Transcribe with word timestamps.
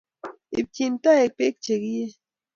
Ipchi 0.59 0.85
toek 1.03 1.31
pek 1.37 1.55
che 1.63 1.75
kiei 1.83 2.11